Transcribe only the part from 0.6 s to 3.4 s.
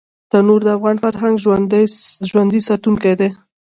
د افغان فرهنګ ژوندي ساتونکی دی